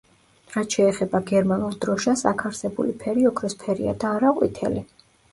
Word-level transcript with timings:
რაც 0.51 0.75
შეეხება 0.75 1.19
გერმანულ 1.31 1.75
დროშას, 1.83 2.23
აქ 2.31 2.41
არსებული 2.49 2.95
ფერი 3.03 3.27
ოქროსფერია 3.33 3.93
და 4.05 4.09
არა 4.15 4.33
ყვითელი. 4.39 4.83